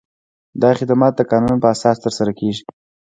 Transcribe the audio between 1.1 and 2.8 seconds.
د قانون په اساس ترسره کیږي.